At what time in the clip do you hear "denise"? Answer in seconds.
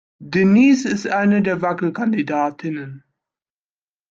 0.17-0.89